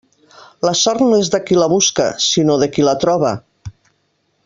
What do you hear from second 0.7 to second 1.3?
sort no és